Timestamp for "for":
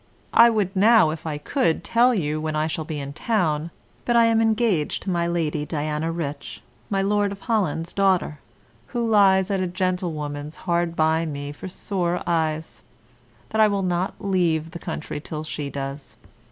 11.51-11.69